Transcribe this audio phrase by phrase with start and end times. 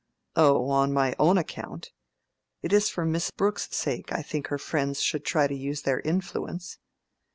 [0.35, 5.23] "Oh, on my own account—it is for Miss Brooke's sake I think her friends should
[5.23, 6.79] try to use their influence."